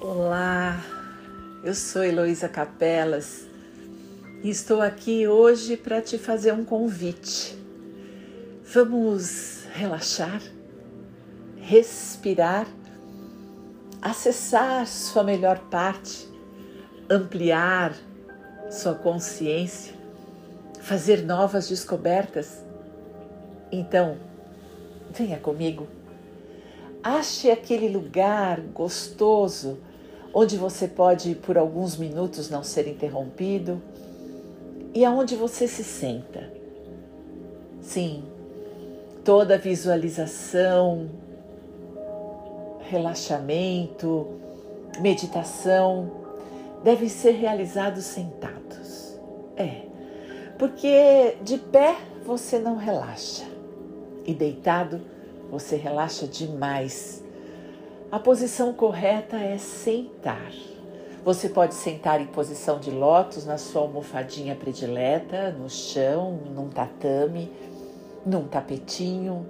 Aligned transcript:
Olá, 0.00 0.80
eu 1.64 1.74
sou 1.74 2.04
Heloísa 2.04 2.48
Capelas 2.48 3.48
e 4.44 4.48
estou 4.48 4.80
aqui 4.80 5.26
hoje 5.26 5.76
para 5.76 6.00
te 6.00 6.16
fazer 6.16 6.52
um 6.52 6.64
convite. 6.64 7.58
Vamos 8.72 9.64
relaxar, 9.74 10.40
respirar, 11.56 12.68
acessar 14.00 14.86
sua 14.86 15.24
melhor 15.24 15.58
parte, 15.68 16.28
ampliar 17.10 17.92
sua 18.70 18.94
consciência, 18.94 19.94
fazer 20.80 21.24
novas 21.24 21.68
descobertas. 21.68 22.62
Então, 23.72 24.16
venha 25.10 25.40
comigo. 25.40 25.88
Ache 27.02 27.50
aquele 27.50 27.88
lugar 27.88 28.60
gostoso 28.60 29.87
onde 30.32 30.56
você 30.56 30.86
pode 30.86 31.34
por 31.34 31.56
alguns 31.56 31.96
minutos 31.96 32.50
não 32.50 32.62
ser 32.62 32.86
interrompido 32.86 33.80
e 34.94 35.04
aonde 35.04 35.36
você 35.36 35.66
se 35.66 35.84
senta. 35.84 36.52
Sim, 37.80 38.24
toda 39.24 39.58
visualização, 39.58 41.08
relaxamento, 42.80 44.26
meditação 45.00 46.10
deve 46.82 47.08
ser 47.08 47.32
realizado 47.32 48.00
sentados. 48.00 49.18
É, 49.56 49.82
porque 50.58 51.36
de 51.42 51.58
pé 51.58 51.96
você 52.24 52.58
não 52.58 52.76
relaxa 52.76 53.44
e 54.24 54.34
deitado 54.34 55.00
você 55.50 55.76
relaxa 55.76 56.26
demais 56.26 57.22
a 58.10 58.18
posição 58.18 58.72
correta 58.72 59.36
é 59.36 59.58
sentar. 59.58 60.50
Você 61.22 61.48
pode 61.48 61.74
sentar 61.74 62.20
em 62.20 62.26
posição 62.26 62.80
de 62.80 62.90
lótus 62.90 63.44
na 63.44 63.58
sua 63.58 63.82
almofadinha 63.82 64.54
predileta, 64.54 65.50
no 65.50 65.68
chão, 65.68 66.40
num 66.54 66.70
tatame, 66.70 67.52
num 68.24 68.48
tapetinho. 68.48 69.46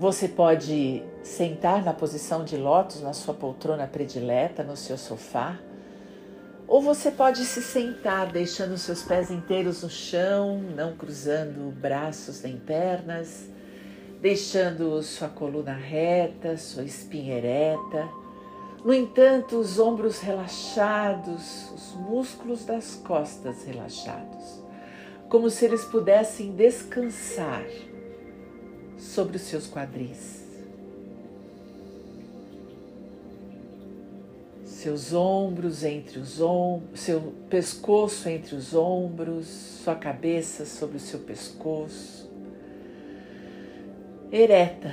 Você 0.00 0.28
pode 0.28 1.02
sentar 1.22 1.84
na 1.84 1.92
posição 1.92 2.42
de 2.42 2.56
lótus 2.56 3.02
na 3.02 3.12
sua 3.12 3.34
poltrona 3.34 3.86
predileta, 3.86 4.62
no 4.64 4.76
seu 4.76 4.96
sofá. 4.96 5.58
Ou 6.66 6.80
você 6.80 7.10
pode 7.10 7.44
se 7.44 7.60
sentar 7.60 8.32
deixando 8.32 8.78
seus 8.78 9.02
pés 9.02 9.30
inteiros 9.30 9.82
no 9.82 9.90
chão, 9.90 10.58
não 10.74 10.96
cruzando 10.96 11.70
braços 11.70 12.40
nem 12.40 12.56
pernas 12.56 13.52
deixando 14.24 15.02
sua 15.02 15.28
coluna 15.28 15.74
reta, 15.74 16.56
sua 16.56 16.82
espinha 16.82 17.34
ereta. 17.34 18.08
No 18.82 18.94
entanto, 18.94 19.58
os 19.58 19.78
ombros 19.78 20.20
relaxados, 20.20 21.70
os 21.70 21.92
músculos 21.96 22.64
das 22.64 22.96
costas 23.06 23.64
relaxados, 23.64 24.62
como 25.28 25.50
se 25.50 25.66
eles 25.66 25.84
pudessem 25.84 26.52
descansar 26.52 27.66
sobre 28.96 29.36
os 29.36 29.42
seus 29.42 29.66
quadris. 29.66 30.42
Seus 34.64 35.12
ombros 35.12 35.84
entre 35.84 36.18
os 36.18 36.40
ombros, 36.40 36.98
seu 36.98 37.20
pescoço 37.50 38.26
entre 38.30 38.56
os 38.56 38.74
ombros, 38.74 39.44
sua 39.84 39.94
cabeça 39.94 40.64
sobre 40.64 40.96
o 40.96 41.00
seu 41.00 41.20
pescoço 41.20 42.23
ereta, 44.36 44.92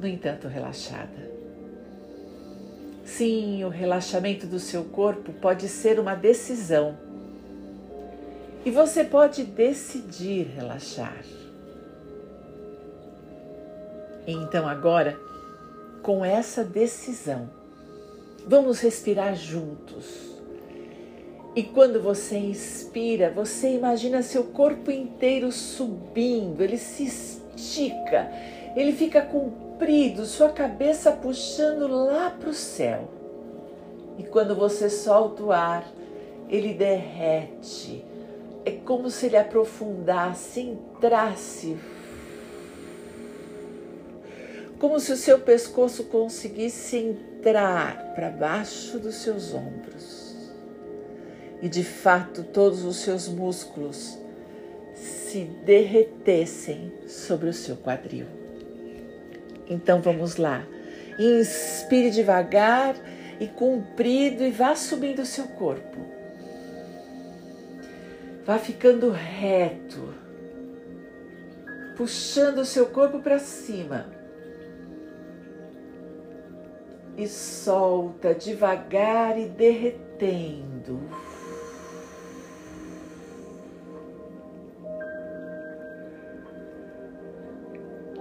no 0.00 0.08
entanto 0.08 0.48
relaxada. 0.48 1.30
Sim, 3.04 3.62
o 3.62 3.68
relaxamento 3.68 4.48
do 4.48 4.58
seu 4.58 4.82
corpo 4.84 5.32
pode 5.32 5.68
ser 5.68 6.00
uma 6.00 6.16
decisão. 6.16 6.98
E 8.64 8.70
você 8.70 9.04
pode 9.04 9.44
decidir 9.44 10.48
relaxar. 10.56 11.22
Então, 14.26 14.66
agora, 14.66 15.16
com 16.02 16.24
essa 16.24 16.64
decisão, 16.64 17.48
vamos 18.44 18.80
respirar 18.80 19.36
juntos. 19.36 20.34
E 21.54 21.62
quando 21.62 22.02
você 22.02 22.36
inspira, 22.36 23.30
você 23.30 23.70
imagina 23.70 24.20
seu 24.20 24.42
corpo 24.44 24.90
inteiro 24.90 25.52
subindo, 25.52 26.60
ele 26.60 26.76
se 26.76 27.04
estica, 27.56 28.30
ele 28.76 28.92
fica 28.92 29.22
comprido, 29.22 30.24
sua 30.26 30.50
cabeça 30.50 31.10
puxando 31.10 31.88
lá 31.88 32.30
para 32.30 32.50
o 32.50 32.54
céu. 32.54 33.08
E 34.18 34.22
quando 34.22 34.54
você 34.54 34.88
solta 34.88 35.42
o 35.42 35.52
ar, 35.52 35.86
ele 36.48 36.74
derrete. 36.74 38.04
É 38.64 38.70
como 38.72 39.10
se 39.10 39.26
ele 39.26 39.36
aprofundasse, 39.36 40.60
entrasse. 40.60 41.76
Como 44.78 45.00
se 45.00 45.12
o 45.12 45.16
seu 45.16 45.38
pescoço 45.38 46.04
conseguisse 46.04 46.96
entrar 46.96 48.12
para 48.14 48.30
baixo 48.30 48.98
dos 48.98 49.16
seus 49.16 49.54
ombros. 49.54 50.52
E 51.62 51.68
de 51.68 51.82
fato, 51.82 52.42
todos 52.42 52.84
os 52.84 52.96
seus 52.96 53.28
músculos 53.28 54.18
se 55.36 55.44
derretessem 55.44 56.90
sobre 57.06 57.50
o 57.50 57.52
seu 57.52 57.76
quadril. 57.76 58.24
Então 59.68 60.00
vamos 60.00 60.36
lá. 60.36 60.64
Inspire 61.18 62.10
devagar 62.10 62.96
e 63.38 63.46
comprido 63.46 64.42
e 64.42 64.50
vá 64.50 64.74
subindo 64.74 65.20
o 65.20 65.26
seu 65.26 65.44
corpo. 65.48 65.98
Vá 68.46 68.58
ficando 68.58 69.10
reto, 69.10 70.14
puxando 71.98 72.60
o 72.60 72.64
seu 72.64 72.86
corpo 72.86 73.18
para 73.18 73.38
cima. 73.38 74.06
E 77.14 77.28
solta 77.28 78.34
devagar 78.34 79.38
e 79.38 79.46
derretendo. 79.46 80.98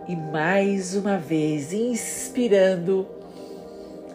E 0.07 0.15
mais 0.15 0.95
uma 0.95 1.17
vez, 1.17 1.73
inspirando 1.73 3.07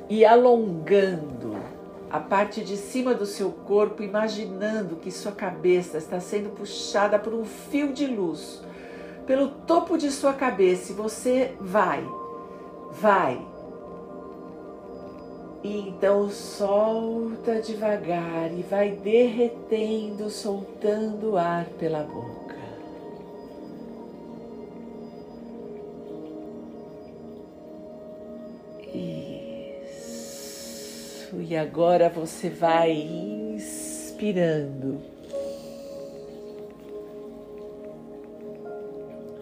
e 0.09 0.25
alongando 0.25 1.57
a 2.11 2.19
parte 2.19 2.63
de 2.63 2.77
cima 2.77 3.15
do 3.15 3.27
seu 3.27 3.51
corpo, 3.51 4.03
imaginando 4.03 4.97
que 4.97 5.11
sua 5.11 5.33
cabeça 5.33 5.99
está 5.99 6.21
sendo 6.21 6.51
puxada 6.51 7.19
por 7.19 7.35
um 7.35 7.45
fio 7.45 7.93
de 7.93 8.07
luz 8.07 8.63
pelo 9.31 9.47
topo 9.47 9.97
de 9.97 10.11
sua 10.11 10.33
cabeça 10.33 10.91
e 10.91 10.95
você 10.97 11.55
vai, 11.61 12.05
vai. 12.91 13.41
E 15.63 15.89
então 15.89 16.29
solta 16.29 17.61
devagar 17.61 18.51
e 18.53 18.63
vai 18.63 18.91
derretendo, 18.91 20.29
soltando 20.31 21.35
o 21.35 21.39
ar 21.39 21.67
pela 21.79 22.03
boca. 22.03 22.50
E 31.51 31.57
agora 31.57 32.09
você 32.09 32.49
vai 32.49 32.93
inspirando 33.57 35.01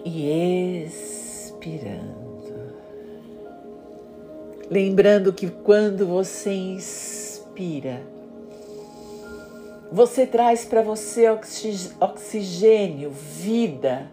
e 0.03 0.85
expirando. 0.87 2.73
Lembrando 4.71 5.35
que 5.35 5.51
quando 5.51 6.07
você 6.07 6.51
inspira, 6.51 8.01
você 9.93 10.27
traz 10.27 10.65
para 10.65 10.81
você 10.81 11.27
oxigênio, 12.01 13.11
vida. 13.11 14.11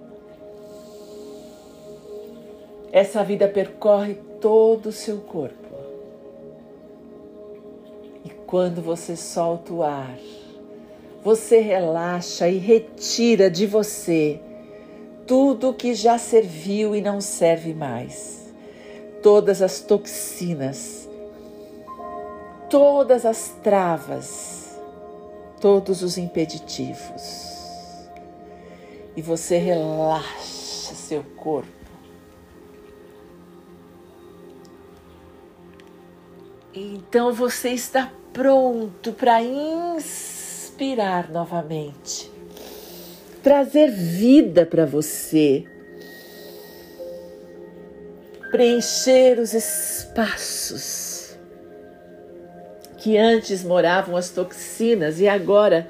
Essa 2.92 3.24
vida 3.24 3.48
percorre 3.48 4.16
todo 4.42 4.88
o 4.88 4.92
seu 4.92 5.20
corpo. 5.20 5.65
Quando 8.56 8.82
você 8.82 9.18
solta 9.18 9.74
o 9.74 9.84
ar, 9.84 10.18
você 11.22 11.60
relaxa 11.60 12.48
e 12.48 12.58
retira 12.58 13.52
de 13.52 13.68
você 13.68 14.40
tudo 15.28 15.74
que 15.74 15.94
já 15.94 16.18
serviu 16.18 16.96
e 16.96 17.02
não 17.02 17.20
serve 17.20 17.74
mais. 17.74 18.56
Todas 19.22 19.62
as 19.62 19.82
toxinas, 19.82 21.10
todas 22.70 23.26
as 23.26 23.54
travas, 23.62 24.80
todos 25.60 26.02
os 26.02 26.18
impeditivos. 26.18 28.08
E 29.18 29.22
você 29.22 29.58
relaxa 29.58 30.96
seu 30.96 31.26
corpo 31.36 31.76
Então 36.76 37.32
você 37.32 37.70
está 37.70 38.12
pronto 38.36 39.14
para 39.14 39.42
inspirar 39.42 41.32
novamente, 41.32 42.30
trazer 43.42 43.90
vida 43.90 44.66
para 44.66 44.86
você, 44.86 45.64
preencher 48.52 49.40
os 49.40 49.54
espaços 49.54 51.38
que 52.98 53.18
antes 53.18 53.64
moravam 53.64 54.18
as 54.18 54.30
toxinas 54.30 55.22
e 55.22 55.30
agora 55.30 55.88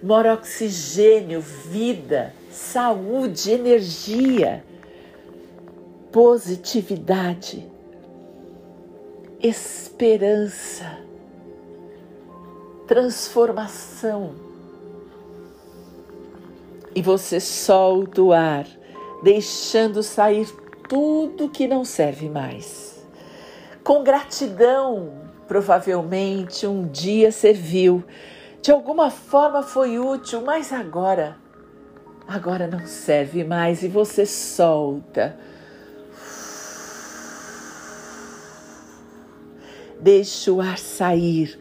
mora 0.00 0.34
oxigênio, 0.34 1.40
vida, 1.40 2.32
saúde, 2.48 3.50
energia, 3.50 4.62
positividade, 6.12 7.68
esperança, 9.42 11.07
transformação. 12.88 14.34
E 16.94 17.00
você 17.00 17.38
solta 17.38 18.20
o 18.20 18.32
ar, 18.32 18.66
deixando 19.22 20.02
sair 20.02 20.52
tudo 20.88 21.48
que 21.48 21.68
não 21.68 21.84
serve 21.84 22.28
mais. 22.28 23.06
Com 23.84 24.02
gratidão, 24.02 25.12
provavelmente 25.46 26.66
um 26.66 26.88
dia 26.88 27.30
serviu 27.30 28.02
de 28.60 28.72
alguma 28.72 29.10
forma 29.10 29.62
foi 29.62 29.98
útil, 29.98 30.42
mas 30.42 30.72
agora, 30.72 31.36
agora 32.26 32.66
não 32.66 32.86
serve 32.86 33.44
mais 33.44 33.82
e 33.82 33.88
você 33.88 34.26
solta. 34.26 35.38
Deixa 40.00 40.52
o 40.52 40.60
ar 40.60 40.78
sair, 40.78 41.58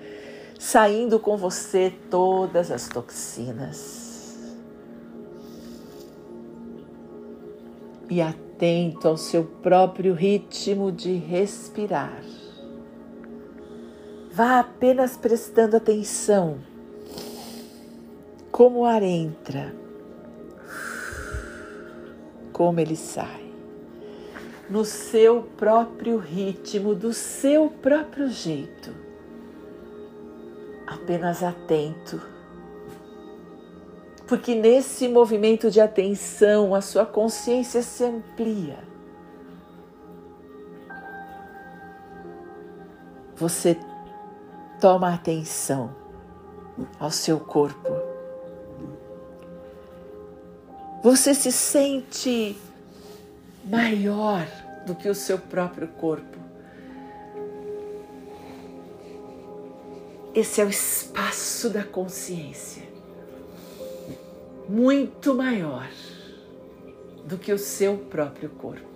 saindo 0.59 1.19
com 1.19 1.37
você 1.37 1.93
todas 2.09 2.71
as 2.71 2.87
toxinas. 2.87 4.55
E 8.09 8.21
atento 8.21 9.07
ao 9.07 9.17
seu 9.17 9.43
próprio 9.43 10.13
ritmo 10.13 10.91
de 10.91 11.13
respirar. 11.15 12.23
Vá 14.31 14.59
apenas 14.59 15.17
prestando 15.17 15.75
atenção 15.75 16.59
como 18.51 18.79
o 18.79 18.85
ar 18.85 19.03
entra, 19.03 19.71
como 22.51 22.79
ele 22.79 22.95
sai, 22.95 23.51
no 24.67 24.83
seu 24.83 25.43
próprio 25.57 26.17
ritmo, 26.17 26.95
do 26.95 27.13
seu 27.13 27.69
próprio 27.69 28.29
jeito, 28.29 29.06
apenas 30.87 31.43
atento. 31.43 32.19
Porque 34.25 34.55
nesse 34.55 35.07
movimento 35.07 35.69
de 35.69 35.79
atenção 35.79 36.73
a 36.73 36.81
sua 36.81 37.05
consciência 37.05 37.83
se 37.83 38.03
amplia. 38.03 38.79
Você 43.35 43.77
toma 44.81 45.13
atenção 45.13 45.93
ao 46.99 47.11
seu 47.11 47.39
corpo 47.39 48.17
você 51.07 51.33
se 51.33 51.51
sente 51.51 52.57
maior 53.63 54.45
do 54.85 54.95
que 54.95 55.07
o 55.07 55.15
seu 55.15 55.37
próprio 55.37 55.87
corpo. 55.87 56.37
Esse 60.33 60.61
é 60.61 60.65
o 60.65 60.69
espaço 60.69 61.69
da 61.69 61.83
consciência, 61.83 62.83
muito 64.69 65.33
maior 65.33 65.89
do 67.25 67.37
que 67.37 67.51
o 67.51 67.57
seu 67.57 67.97
próprio 67.97 68.49
corpo. 68.49 68.87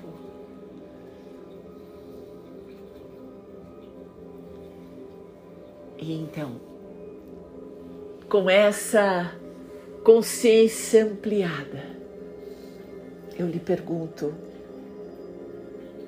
E 5.98 6.14
então, 6.14 6.60
com 8.28 8.50
essa 8.50 9.36
consciência 10.04 11.06
ampliada, 11.06 11.84
eu 13.38 13.48
lhe 13.48 13.60
pergunto: 13.60 14.34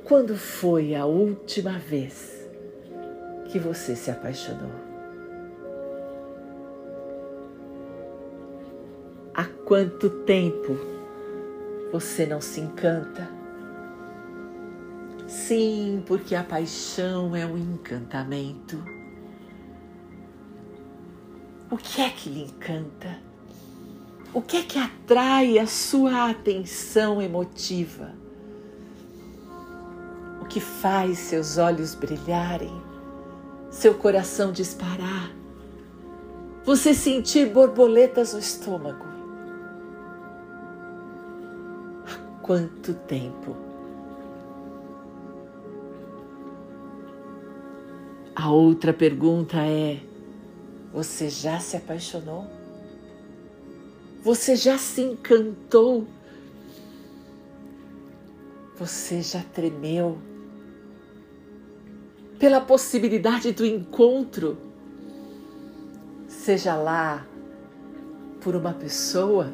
quando 0.04 0.36
foi 0.36 0.96
a 0.96 1.06
última 1.06 1.78
vez 1.78 2.48
que 3.50 3.60
você 3.60 3.96
se 3.96 4.10
apaixonou? 4.10 4.83
Quanto 9.74 10.08
tempo 10.08 10.78
você 11.92 12.28
não 12.28 12.40
se 12.40 12.62
encanta? 12.62 13.28
Sim, 15.28 16.04
porque 16.06 16.36
a 16.36 16.44
paixão 16.44 17.36
é 17.36 17.44
um 17.44 17.58
encantamento. 17.58 18.78
O 21.72 21.78
que 21.78 22.04
é 22.04 22.10
que 22.12 22.30
lhe 22.30 22.44
encanta? 22.44 23.18
O 24.32 24.44
que 24.44 24.58
é 24.58 24.62
que 24.62 24.78
atrai 24.78 25.58
a 25.58 25.66
sua 25.66 26.30
atenção 26.30 27.20
emotiva? 27.20 28.12
O 30.40 30.46
que 30.46 30.60
faz 30.60 31.18
seus 31.18 31.58
olhos 31.58 31.96
brilharem, 31.96 32.80
seu 33.72 33.96
coração 33.96 34.52
disparar, 34.52 35.32
você 36.64 36.94
sentir 36.94 37.50
borboletas 37.50 38.34
no 38.34 38.40
estômago? 38.40 39.13
Quanto 42.44 42.94
tempo? 42.94 43.56
A 48.36 48.52
outra 48.52 48.94
pergunta 48.94 49.58
é: 49.66 50.00
você 50.94 51.30
já 51.30 51.60
se 51.60 51.78
apaixonou? 51.78 52.46
Você 54.22 54.56
já 54.56 54.78
se 54.78 55.02
encantou? 55.02 56.06
Você 58.78 59.22
já 59.22 59.42
tremeu 59.42 60.18
pela 62.40 62.60
possibilidade 62.60 63.52
do 63.54 63.66
encontro? 63.66 64.58
Seja 66.28 66.76
lá 66.76 67.26
por 68.42 68.56
uma 68.56 68.74
pessoa, 68.74 69.54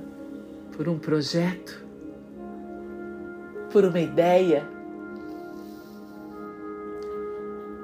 por 0.76 0.88
um 0.88 0.98
projeto, 0.98 1.89
por 3.72 3.86
uma 3.86 4.00
ideia, 4.00 4.68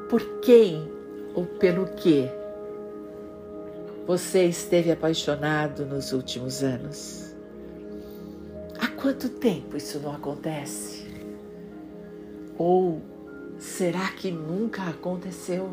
por 0.10 0.22
quem 0.40 0.92
ou 1.34 1.46
pelo 1.46 1.86
que 1.88 2.30
você 4.08 4.46
esteve 4.46 4.92
apaixonado 4.92 5.86
nos 5.86 6.12
últimos 6.12 6.64
anos? 6.64 7.36
Há 8.80 8.88
quanto 8.88 9.30
tempo 9.30 9.78
isso 9.78 10.00
não 10.00 10.14
acontece? 10.14 11.06
Ou 12.58 13.02
será 13.60 14.08
que 14.12 14.32
nunca 14.32 14.84
aconteceu? 14.84 15.70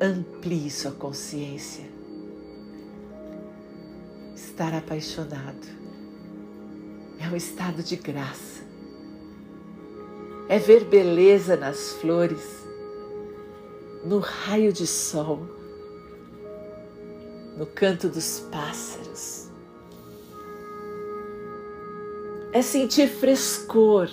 Amplie 0.00 0.70
sua 0.70 0.92
consciência. 0.92 1.84
Estar 4.34 4.74
apaixonado 4.74 5.75
é 7.18 7.28
um 7.28 7.36
estado 7.36 7.82
de 7.82 7.96
graça. 7.96 8.64
É 10.48 10.58
ver 10.58 10.84
beleza 10.84 11.56
nas 11.56 11.92
flores 11.94 12.66
no 14.04 14.20
raio 14.20 14.72
de 14.72 14.86
sol, 14.86 15.40
no 17.56 17.66
canto 17.66 18.08
dos 18.08 18.40
pássaros. 18.52 19.48
É 22.52 22.62
sentir 22.62 23.08
frescor, 23.08 24.08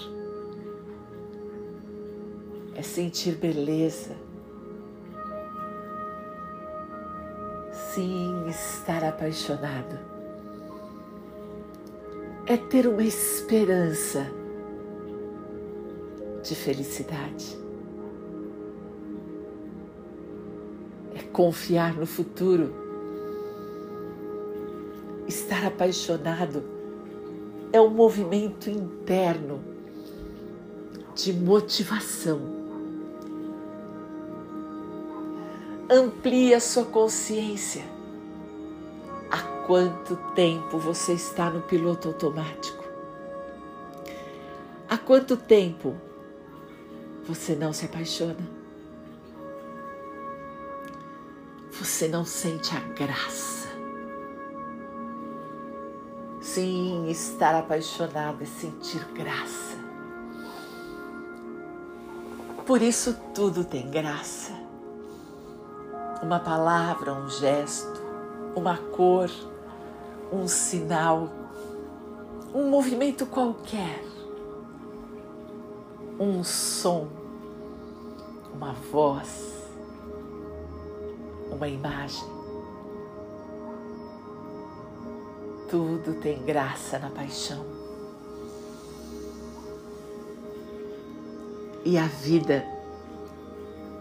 é 2.76 2.82
sentir 2.82 3.36
beleza. 3.36 4.16
Sim, 7.72 8.48
estar 8.48 9.04
apaixonado 9.04 10.13
é 12.46 12.58
ter 12.58 12.88
uma 12.88 13.04
esperança 13.04 14.30
de 16.44 16.56
felicidade. 16.56 17.64
confiar 21.34 21.96
no 21.96 22.06
futuro. 22.06 22.74
Estar 25.28 25.66
apaixonado 25.66 26.64
é 27.74 27.82
um 27.82 27.90
movimento 27.90 28.70
interno 28.70 29.60
de 31.16 31.34
motivação, 31.34 32.64
Amplie 35.90 36.54
a 36.54 36.60
sua 36.60 36.86
consciência. 36.86 37.84
Quanto 39.66 40.18
tempo 40.34 40.78
você 40.78 41.14
está 41.14 41.50
no 41.50 41.62
piloto 41.62 42.10
automático? 42.10 42.84
Há 44.90 44.98
quanto 44.98 45.38
tempo 45.38 45.96
você 47.26 47.56
não 47.56 47.72
se 47.72 47.86
apaixona? 47.86 48.46
Você 51.72 52.10
não 52.10 52.26
sente 52.26 52.76
a 52.76 52.80
graça? 52.82 53.70
Sim, 56.42 57.10
estar 57.10 57.56
apaixonado 57.56 58.44
é 58.44 58.46
sentir 58.46 59.06
graça. 59.14 59.78
Por 62.66 62.82
isso 62.82 63.18
tudo 63.34 63.64
tem 63.64 63.90
graça. 63.90 64.52
Uma 66.22 66.42
palavra, 66.42 67.14
um 67.14 67.30
gesto, 67.30 68.02
uma 68.56 68.78
cor, 68.78 69.30
um 70.34 70.48
sinal, 70.48 71.30
um 72.56 72.68
movimento 72.68 73.24
qualquer, 73.28 74.04
um 76.20 76.44
som, 76.44 77.08
uma 78.52 78.74
voz, 78.74 79.54
uma 81.52 81.68
imagem. 81.68 82.28
Tudo 85.70 86.16
tem 86.20 86.42
graça 86.44 86.98
na 86.98 87.12
paixão. 87.12 87.64
E 91.86 91.98
a 91.98 92.08
vida 92.08 92.66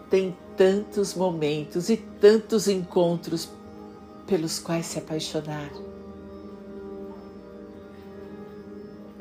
tem 0.09 0.35
tantos 0.57 1.13
momentos 1.13 1.89
e 1.89 1.97
tantos 1.97 2.67
encontros 2.67 3.49
pelos 4.25 4.57
quais 4.57 4.85
se 4.87 4.97
apaixonar. 4.97 5.69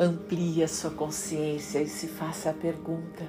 Amplie 0.02 0.64
a 0.64 0.66
sua 0.66 0.90
consciência 0.90 1.80
e 1.80 1.86
se 1.86 2.08
faça 2.08 2.50
a 2.50 2.52
pergunta: 2.52 3.24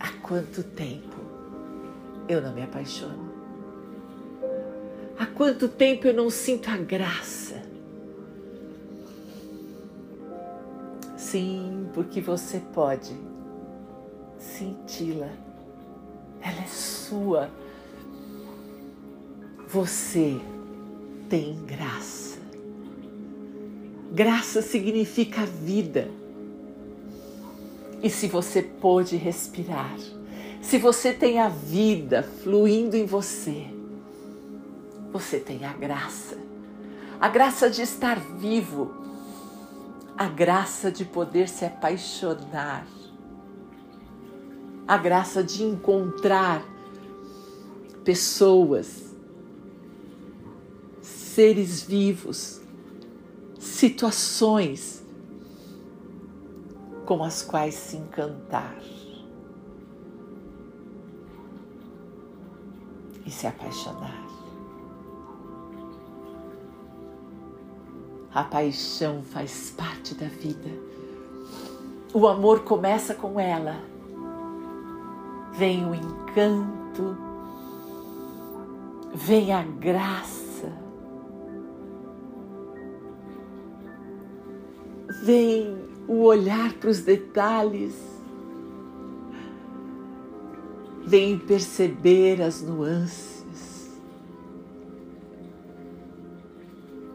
há 0.00 0.10
quanto 0.22 0.62
tempo 0.62 1.16
eu 2.26 2.40
não 2.40 2.54
me 2.54 2.62
apaixono? 2.62 3.30
Há 5.18 5.26
quanto 5.26 5.68
tempo 5.68 6.06
eu 6.06 6.14
não 6.14 6.30
sinto 6.30 6.70
a 6.70 6.76
graça? 6.78 7.62
Sim, 11.18 11.90
porque 11.92 12.22
você 12.22 12.58
pode 12.72 13.14
senti-la. 14.38 15.28
Ela 16.40 16.62
é 16.62 16.66
sua. 16.66 17.50
Você 19.68 20.40
tem 21.28 21.62
graça. 21.66 22.35
Graça 24.16 24.62
significa 24.62 25.44
vida. 25.44 26.10
E 28.02 28.08
se 28.08 28.26
você 28.26 28.62
pôde 28.62 29.14
respirar, 29.14 29.94
se 30.62 30.78
você 30.78 31.12
tem 31.12 31.38
a 31.38 31.50
vida 31.50 32.22
fluindo 32.22 32.96
em 32.96 33.04
você, 33.04 33.66
você 35.12 35.38
tem 35.38 35.66
a 35.66 35.74
graça. 35.74 36.38
A 37.20 37.28
graça 37.28 37.68
de 37.68 37.82
estar 37.82 38.18
vivo, 38.18 38.94
a 40.16 40.28
graça 40.28 40.90
de 40.90 41.04
poder 41.04 41.46
se 41.46 41.66
apaixonar, 41.66 42.86
a 44.88 44.96
graça 44.96 45.44
de 45.44 45.62
encontrar 45.62 46.64
pessoas 48.02 49.14
seres 51.02 51.82
vivos, 51.82 52.62
situações 53.76 55.04
com 57.04 57.22
as 57.22 57.42
quais 57.42 57.74
se 57.74 57.96
encantar 57.96 58.74
e 63.26 63.30
se 63.30 63.46
apaixonar. 63.46 64.24
A 68.32 68.44
paixão 68.44 69.22
faz 69.22 69.74
parte 69.76 70.14
da 70.14 70.26
vida. 70.26 70.70
O 72.14 72.26
amor 72.26 72.60
começa 72.60 73.14
com 73.14 73.38
ela. 73.38 73.76
Vem 75.52 75.86
o 75.86 75.94
encanto, 75.94 77.16
vem 79.14 79.52
a 79.52 79.62
graça 79.62 80.45
vem 85.26 85.76
o 86.06 86.22
olhar 86.22 86.72
para 86.74 86.88
os 86.88 87.00
detalhes, 87.00 87.94
vem 91.04 91.36
perceber 91.36 92.40
as 92.40 92.62
nuances, 92.62 93.90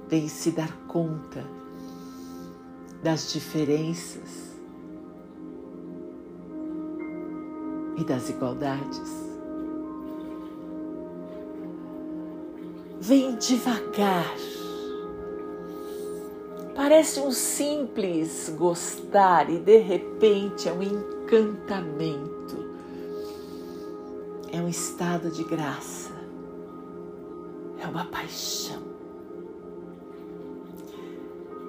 vem 0.10 0.28
se 0.28 0.52
dar 0.52 0.76
conta 0.90 1.46
das 3.02 3.32
diferenças 3.32 4.52
e 7.96 8.04
das 8.04 8.30
igualdades. 8.30 9.32
Vem 13.00 13.38
devagar 13.38 14.36
Parece 16.92 17.22
um 17.22 17.32
simples 17.32 18.54
gostar 18.58 19.50
e 19.50 19.60
de 19.60 19.78
repente 19.78 20.68
é 20.68 20.74
um 20.74 20.84
encantamento, 20.84 22.70
é 24.52 24.62
um 24.62 24.68
estado 24.68 25.32
de 25.32 25.42
graça, 25.46 26.12
é 27.82 27.88
uma 27.88 28.04
paixão. 28.04 28.84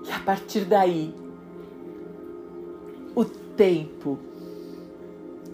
E 0.04 0.10
a 0.10 0.18
partir 0.18 0.64
daí, 0.64 1.14
o 3.14 3.24
tempo 3.24 4.18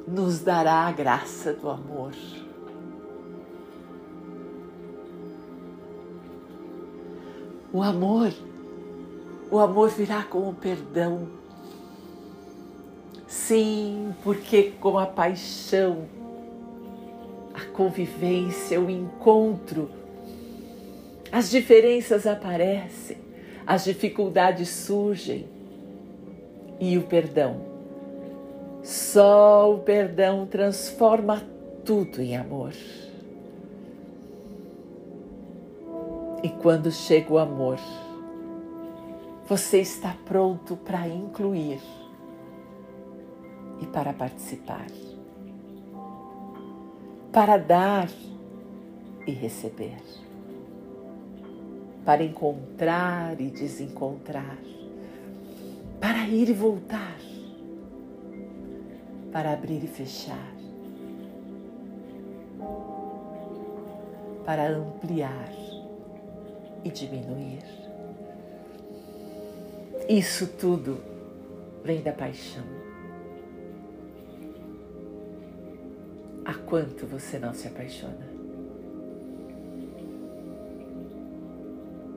nos 0.06 0.40
dará 0.40 0.86
a 0.86 0.92
graça 0.92 1.52
do 1.52 1.68
amor. 1.68 2.14
O 7.70 7.82
amor 7.82 8.32
o 9.50 9.58
amor 9.58 9.90
virá 9.90 10.22
com 10.22 10.48
o 10.48 10.54
perdão. 10.54 11.28
Sim, 13.26 14.14
porque 14.22 14.72
com 14.80 14.98
a 14.98 15.06
paixão, 15.06 16.06
a 17.54 17.64
convivência, 17.72 18.80
o 18.80 18.88
encontro, 18.88 19.90
as 21.30 21.50
diferenças 21.50 22.26
aparecem, 22.26 23.18
as 23.66 23.84
dificuldades 23.84 24.68
surgem 24.68 25.46
e 26.80 26.96
o 26.96 27.02
perdão. 27.02 27.60
Só 28.82 29.74
o 29.74 29.78
perdão 29.80 30.46
transforma 30.46 31.42
tudo 31.84 32.22
em 32.22 32.36
amor. 32.36 32.72
E 36.42 36.48
quando 36.48 36.90
chega 36.90 37.32
o 37.32 37.38
amor, 37.38 37.78
você 39.48 39.80
está 39.80 40.14
pronto 40.26 40.76
para 40.76 41.08
incluir 41.08 41.80
e 43.80 43.86
para 43.86 44.12
participar, 44.12 44.86
para 47.32 47.56
dar 47.56 48.10
e 49.26 49.30
receber, 49.32 50.02
para 52.04 52.22
encontrar 52.22 53.40
e 53.40 53.50
desencontrar, 53.50 54.58
para 55.98 56.26
ir 56.28 56.50
e 56.50 56.52
voltar, 56.52 57.18
para 59.32 59.54
abrir 59.54 59.82
e 59.82 59.88
fechar, 59.88 60.52
para 64.44 64.68
ampliar 64.68 65.50
e 66.84 66.90
diminuir. 66.90 67.87
Isso 70.08 70.46
tudo 70.46 70.96
vem 71.84 72.00
da 72.00 72.12
paixão. 72.12 72.64
Há 76.46 76.54
quanto 76.54 77.04
você 77.04 77.38
não 77.38 77.52
se 77.52 77.68
apaixona? 77.68 78.26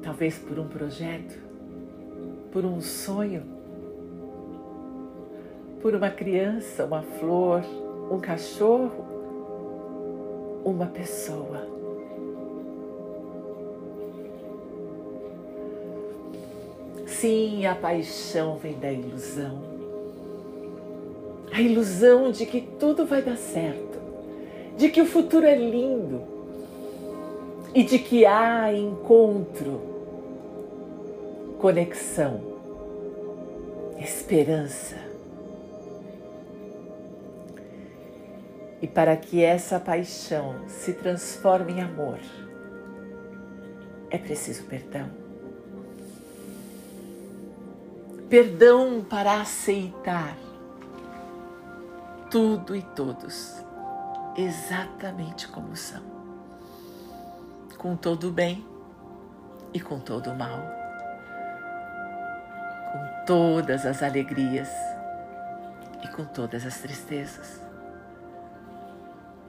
Talvez 0.01 0.38
por 0.38 0.57
um 0.57 0.69
projeto, 0.69 1.38
por 2.50 2.63
um 2.63 2.79
sonho, 2.79 3.43
por 5.81 5.93
uma 5.93 6.10
criança, 6.10 6.86
uma 6.86 7.01
flor, 7.01 7.62
um 8.10 8.21
cachorro, 8.21 9.05
uma 10.63 10.86
pessoa. 10.86 11.80
Sim, 17.21 17.67
a 17.67 17.75
paixão 17.75 18.57
vem 18.57 18.79
da 18.79 18.91
ilusão. 18.91 19.61
A 21.51 21.61
ilusão 21.61 22.31
de 22.31 22.47
que 22.47 22.61
tudo 22.79 23.05
vai 23.05 23.21
dar 23.21 23.37
certo, 23.37 23.99
de 24.75 24.89
que 24.89 24.99
o 24.99 25.05
futuro 25.05 25.45
é 25.45 25.55
lindo 25.55 26.23
e 27.75 27.83
de 27.83 27.99
que 27.99 28.25
há 28.25 28.73
encontro, 28.73 29.79
conexão, 31.59 32.41
esperança. 33.99 34.97
E 38.81 38.87
para 38.87 39.15
que 39.15 39.43
essa 39.43 39.79
paixão 39.79 40.55
se 40.67 40.93
transforme 40.93 41.73
em 41.73 41.81
amor, 41.81 42.17
é 44.09 44.17
preciso 44.17 44.63
perdão. 44.63 45.20
Perdão 48.31 49.03
para 49.03 49.41
aceitar 49.41 50.38
tudo 52.29 52.73
e 52.73 52.81
todos 52.81 53.57
exatamente 54.38 55.50
como 55.50 55.75
são, 55.75 56.01
com 57.77 57.97
todo 57.97 58.29
o 58.29 58.31
bem 58.31 58.65
e 59.73 59.81
com 59.81 60.00
todo 60.00 60.29
o 60.29 60.38
mal, 60.38 60.61
com 62.93 63.25
todas 63.25 63.85
as 63.85 64.01
alegrias 64.01 64.69
e 66.01 66.07
com 66.07 66.23
todas 66.23 66.65
as 66.65 66.79
tristezas. 66.79 67.59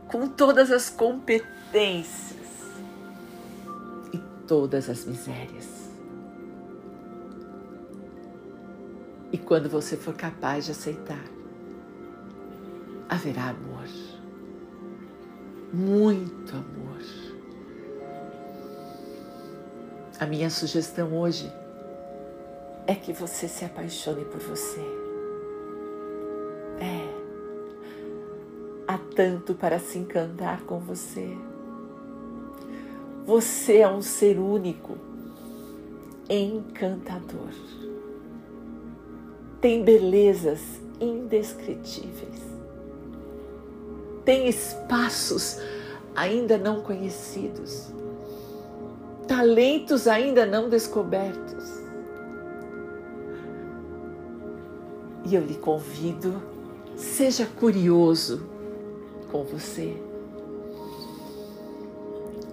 Com 0.08 0.26
todas 0.26 0.72
as 0.72 0.90
competências 0.90 2.48
e 4.12 4.18
todas 4.48 4.90
as 4.90 5.04
misérias. 5.04 5.81
Quando 9.46 9.68
você 9.68 9.96
for 9.96 10.14
capaz 10.14 10.66
de 10.66 10.72
aceitar, 10.72 11.24
haverá 13.08 13.50
amor, 13.50 13.88
muito 15.72 16.52
amor. 16.52 17.02
A 20.18 20.26
minha 20.26 20.50
sugestão 20.50 21.18
hoje 21.18 21.52
é 22.86 22.94
que 22.94 23.12
você 23.12 23.48
se 23.48 23.64
apaixone 23.64 24.24
por 24.24 24.40
você. 24.40 25.02
tanto 29.14 29.54
para 29.54 29.78
se 29.78 29.98
encantar 29.98 30.62
com 30.62 30.78
você. 30.78 31.36
Você 33.26 33.78
é 33.78 33.88
um 33.88 34.02
ser 34.02 34.38
único, 34.38 34.96
encantador. 36.28 37.52
Tem 39.62 39.84
belezas 39.84 40.60
indescritíveis. 41.00 42.42
Tem 44.24 44.48
espaços 44.48 45.56
ainda 46.16 46.58
não 46.58 46.80
conhecidos. 46.82 47.92
Talentos 49.28 50.08
ainda 50.08 50.44
não 50.44 50.68
descobertos. 50.68 51.80
E 55.24 55.32
eu 55.32 55.42
lhe 55.46 55.54
convido, 55.54 56.42
seja 56.96 57.46
curioso 57.46 58.42
com 59.30 59.44
você. 59.44 59.96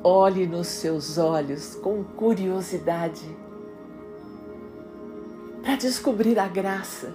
Olhe 0.03 0.45
nos 0.45 0.67
seus 0.67 1.17
olhos 1.17 1.73
com 1.73 2.03
curiosidade 2.03 3.25
descobrir 5.79 6.37
a 6.37 6.47
graça. 6.47 7.13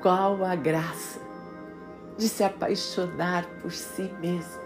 Qual 0.00 0.44
a 0.44 0.54
graça 0.54 1.20
de 2.16 2.28
se 2.28 2.44
apaixonar 2.44 3.46
por 3.60 3.72
si 3.72 4.02
mesmo? 4.20 4.62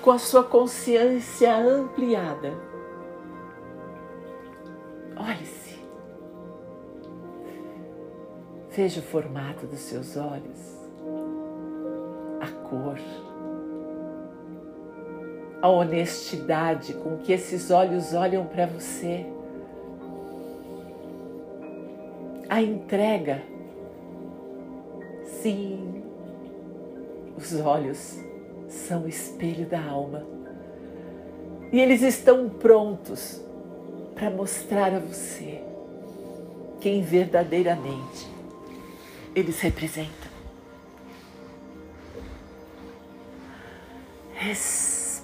Com 0.00 0.12
a 0.12 0.18
sua 0.18 0.44
consciência 0.44 1.56
ampliada. 1.56 2.52
Olhe-se 5.16 5.64
Veja 8.76 8.98
o 8.98 9.04
formato 9.04 9.68
dos 9.68 9.78
seus 9.78 10.16
olhos, 10.16 10.58
a 12.40 12.48
cor, 12.68 12.98
a 15.64 15.68
honestidade 15.70 16.92
com 16.92 17.16
que 17.16 17.32
esses 17.32 17.70
olhos 17.70 18.12
olham 18.12 18.44
para 18.44 18.66
você, 18.66 19.24
a 22.50 22.60
entrega. 22.60 23.40
Sim, 25.40 26.02
os 27.34 27.58
olhos 27.58 28.18
são 28.68 29.04
o 29.04 29.08
espelho 29.08 29.64
da 29.64 29.82
alma 29.82 30.26
e 31.72 31.80
eles 31.80 32.02
estão 32.02 32.46
prontos 32.46 33.40
para 34.14 34.28
mostrar 34.28 34.92
a 34.92 34.98
você 34.98 35.62
quem 36.78 37.00
verdadeiramente 37.00 38.28
eles 39.34 39.58
representam. 39.60 40.30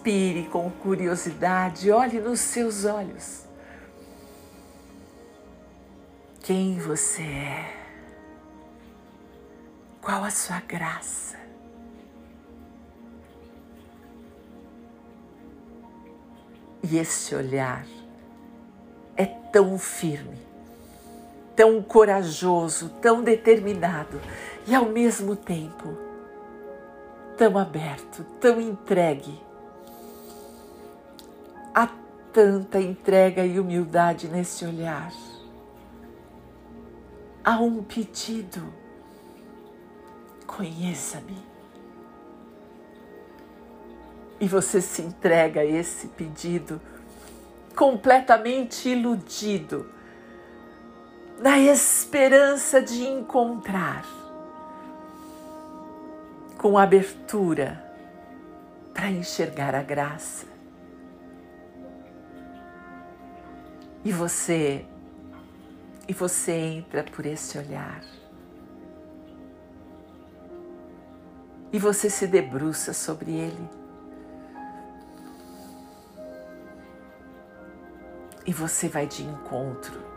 Respire 0.03 0.49
com 0.49 0.71
curiosidade, 0.71 1.91
olhe 1.91 2.21
nos 2.21 2.41
seus 2.41 2.87
olhos. 2.87 3.45
Quem 6.41 6.79
você 6.79 7.23
é? 7.23 7.77
Qual 10.01 10.25
a 10.25 10.31
sua 10.31 10.61
graça? 10.61 11.39
E 16.83 16.97
esse 16.97 17.35
olhar 17.35 17.85
é 19.19 19.27
tão 19.27 19.79
firme 19.79 20.49
tão 21.55 21.83
corajoso, 21.83 22.89
tão 23.03 23.23
determinado 23.23 24.19
e 24.67 24.75
ao 24.75 24.87
mesmo 24.87 25.37
tempo 25.37 25.95
tão 27.37 27.59
aberto, 27.59 28.25
tão 28.41 28.59
entregue. 28.59 29.50
Tanta 32.33 32.81
entrega 32.81 33.45
e 33.45 33.59
humildade 33.59 34.29
nesse 34.29 34.65
olhar. 34.65 35.13
Há 37.45 37.59
um 37.59 37.83
pedido: 37.83 38.73
conheça-me. 40.47 41.37
E 44.39 44.47
você 44.47 44.81
se 44.81 45.03
entrega 45.03 45.61
a 45.61 45.65
esse 45.65 46.09
pedido 46.09 46.81
completamente 47.75 48.89
iludido 48.89 49.91
na 51.41 51.59
esperança 51.59 52.83
de 52.83 53.07
encontrar 53.07 54.05
com 56.59 56.77
abertura 56.77 57.83
para 58.93 59.11
enxergar 59.11 59.75
a 59.75 59.83
graça. 59.83 60.50
E 64.05 64.13
você 64.13 64.87
e 66.09 66.13
você 66.13 66.53
entra 66.53 67.05
por 67.05 67.25
esse 67.25 67.57
olhar. 67.57 68.03
E 71.73 71.79
você 71.79 72.11
se 72.11 72.27
debruça 72.27 72.93
sobre 72.93 73.31
ele. 73.31 73.71
E 78.45 78.53
você 78.53 78.89
vai 78.89 79.07
de 79.07 79.23
encontro 79.23 80.11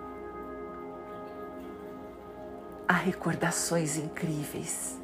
há 2.88 2.94
recordações 2.94 3.98
incríveis 3.98 5.00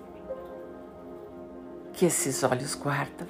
que 1.93 2.05
esses 2.05 2.43
olhos 2.43 2.75
guardam. 2.75 3.27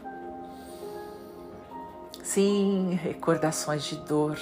Sim, 2.23 2.93
recordações 3.01 3.83
de 3.83 3.95
dor, 3.97 4.37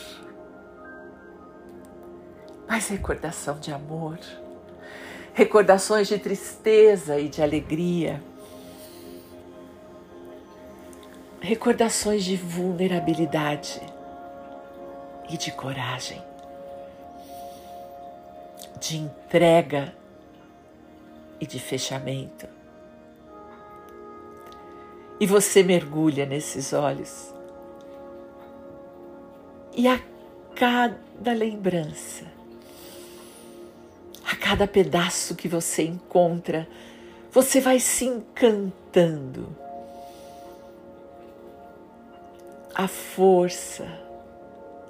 mas 2.67 2.87
recordação 2.87 3.59
de 3.59 3.71
amor, 3.71 4.19
recordações 5.33 6.07
de 6.07 6.19
tristeza 6.19 7.19
e 7.19 7.29
de 7.29 7.41
alegria, 7.41 8.21
recordações 11.39 12.23
de 12.23 12.35
vulnerabilidade 12.35 13.81
e 15.29 15.37
de 15.37 15.51
coragem, 15.51 16.21
de 18.79 18.97
entrega 18.97 19.93
e 21.39 21.45
de 21.45 21.59
fechamento. 21.59 22.47
E 25.19 25.25
você 25.25 25.63
mergulha 25.63 26.25
nesses 26.25 26.73
olhos. 26.73 27.33
E 29.73 29.87
a 29.87 29.99
cada 30.55 31.33
lembrança, 31.33 32.25
a 34.29 34.35
cada 34.35 34.67
pedaço 34.67 35.35
que 35.35 35.47
você 35.47 35.83
encontra, 35.83 36.67
você 37.31 37.61
vai 37.61 37.79
se 37.79 38.03
encantando. 38.03 39.55
A 42.75 42.89
força, 42.89 43.87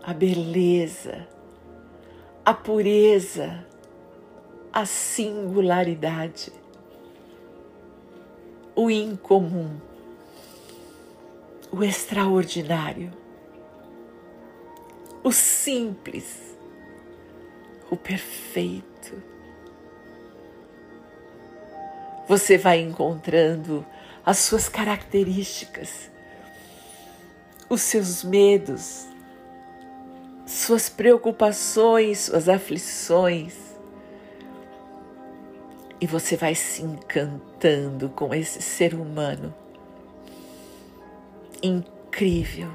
a 0.01 0.11
beleza, 0.11 1.27
a 2.43 2.51
pureza, 2.51 3.63
a 4.73 4.85
singularidade, 4.85 6.51
o 8.75 8.89
incomum, 8.89 9.79
o 11.71 11.83
extraordinário, 11.83 13.11
o 15.23 15.31
simples, 15.31 16.57
o 17.91 17.95
perfeito. 17.95 18.96
Você 22.27 22.57
vai 22.57 22.81
encontrando 22.81 23.85
as 24.25 24.39
suas 24.39 24.67
características, 24.67 26.11
os 27.69 27.81
seus 27.81 28.21
medos, 28.21 29.07
suas 30.45 30.89
preocupações, 30.89 32.19
suas 32.19 32.49
aflições, 32.49 33.55
e 36.01 36.05
você 36.05 36.35
vai 36.35 36.53
se 36.53 36.83
encantando 36.83 38.09
com 38.09 38.35
esse 38.35 38.61
ser 38.61 38.93
humano. 38.93 39.53
Incrível. 41.63 42.69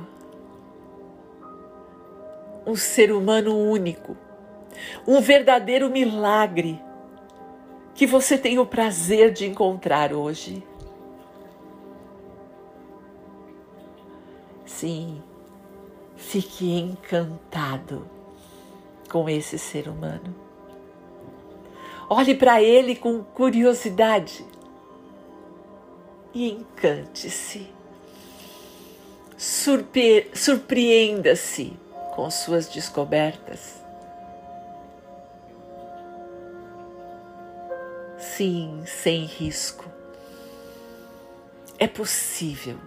Um 2.67 2.75
ser 2.75 3.13
humano 3.13 3.55
único, 3.55 4.17
um 5.07 5.21
verdadeiro 5.21 5.91
milagre 5.91 6.81
que 8.03 8.07
você 8.09 8.37
tem 8.37 8.59
o 8.59 8.67
prazer 8.67 9.31
de 9.33 9.47
encontrar 9.47 10.13
hoje. 10.13 10.61
Sim, 14.67 15.23
fique 16.17 16.69
encantado 16.81 18.05
com 19.09 19.29
esse 19.29 19.57
ser 19.57 19.87
humano. 19.87 20.35
Olhe 22.11 22.35
para 22.35 22.61
ele 22.61 22.97
com 22.97 23.23
curiosidade 23.23 24.45
e 26.35 26.51
encante-se. 26.51 27.69
Surpre 29.39 30.29
Surpreenda-se 30.35 31.79
com 32.17 32.29
suas 32.33 32.67
descobertas. 32.67 33.82
Sim, 38.37 38.83
sem 38.87 39.27
risco. 39.27 39.85
É 41.79 41.87
possível 41.87 42.79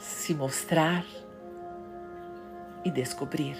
se 0.00 0.32
mostrar 0.32 1.04
e 2.82 2.90
descobrir. 2.90 3.58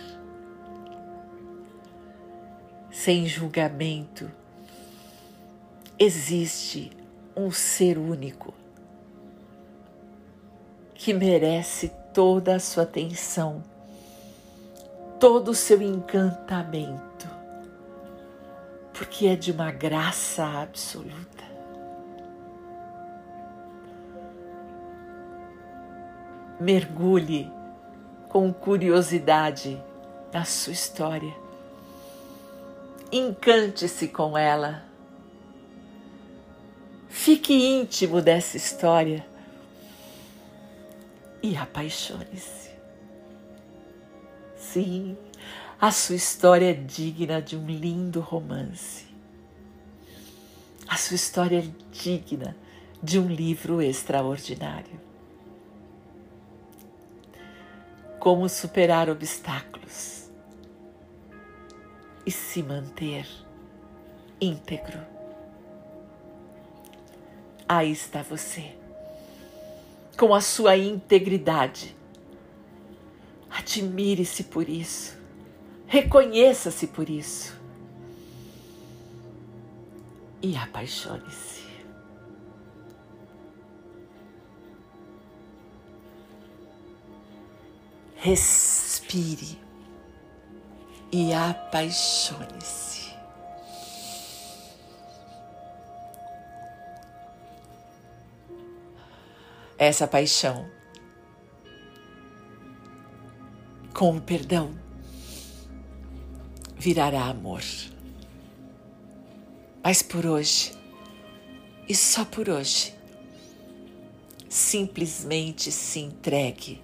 Sem 2.90 3.26
julgamento 3.26 4.30
existe 5.98 6.90
um 7.36 7.50
ser 7.50 7.98
único 7.98 8.54
que 10.94 11.12
merece 11.12 11.92
toda 12.14 12.56
a 12.56 12.60
sua 12.60 12.84
atenção, 12.84 13.62
todo 15.20 15.50
o 15.50 15.54
seu 15.54 15.82
encantamento, 15.82 17.07
porque 18.98 19.28
é 19.28 19.36
de 19.36 19.52
uma 19.52 19.70
graça 19.70 20.44
absoluta. 20.44 21.44
Mergulhe 26.60 27.50
com 28.28 28.52
curiosidade 28.52 29.80
na 30.30 30.44
sua 30.44 30.72
história. 30.72 31.32
Encante-se 33.10 34.08
com 34.08 34.36
ela 34.36 34.88
Fique 37.08 37.52
íntimo 37.52 38.20
dessa 38.20 38.56
história 38.56 39.26
e 41.42 41.56
apaixone-se. 41.56 42.67
Sim, 44.72 45.16
a 45.80 45.90
sua 45.90 46.16
história 46.16 46.70
é 46.70 46.74
digna 46.74 47.40
de 47.40 47.56
um 47.56 47.66
lindo 47.66 48.20
romance. 48.20 49.06
A 50.86 50.94
sua 50.98 51.14
história 51.14 51.60
é 51.60 51.70
digna 51.90 52.54
de 53.02 53.18
um 53.18 53.26
livro 53.26 53.80
extraordinário. 53.80 55.00
Como 58.20 58.46
superar 58.46 59.08
obstáculos 59.08 60.30
e 62.26 62.30
se 62.30 62.62
manter 62.62 63.26
íntegro 64.38 65.00
aí 67.66 67.92
está 67.92 68.22
você, 68.22 68.74
com 70.18 70.34
a 70.34 70.42
sua 70.42 70.76
integridade. 70.76 71.97
Admire-se 73.58 74.44
por 74.44 74.68
isso, 74.68 75.16
reconheça-se 75.86 76.86
por 76.86 77.10
isso 77.10 77.58
e 80.40 80.56
apaixone-se. 80.56 81.66
Respire 88.14 89.58
e 91.12 91.32
apaixone-se. 91.32 93.08
essa 99.78 100.08
paixão. 100.08 100.68
Com 103.98 104.16
o 104.16 104.20
perdão, 104.20 104.78
virará 106.76 107.24
amor. 107.24 107.64
Mas 109.82 110.02
por 110.02 110.24
hoje, 110.24 110.70
e 111.88 111.96
só 111.96 112.24
por 112.24 112.48
hoje, 112.48 112.94
simplesmente 114.48 115.72
se 115.72 115.98
entregue 115.98 116.80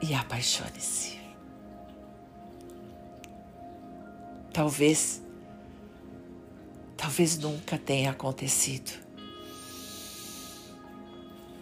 e 0.00 0.14
apaixone-se. 0.14 1.18
Talvez, 4.50 5.20
talvez 6.96 7.36
nunca 7.36 7.76
tenha 7.76 8.12
acontecido 8.12 9.06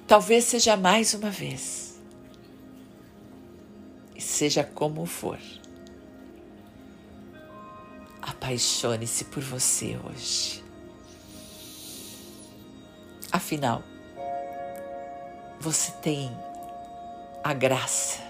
Talvez 0.07 0.45
seja 0.45 0.77
mais 0.77 1.15
uma 1.15 1.31
vez. 1.31 1.86
Seja 4.37 4.63
como 4.63 5.07
for. 5.07 5.39
Apaixone-se 8.21 9.25
por 9.25 9.43
você 9.43 9.97
hoje. 10.05 10.63
Afinal, 13.33 13.83
você 15.59 15.91
tem 16.03 16.31
a 17.43 17.55
graça 17.55 18.26